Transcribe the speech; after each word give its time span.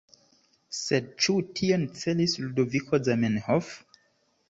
Sed 0.77 1.11
ĉu 1.25 1.35
tion 1.61 1.85
celis 2.01 2.37
Ludoviko 2.47 3.05
Zamenhof? 3.11 3.73